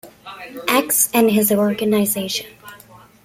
[0.67, 2.47] X' and his organization.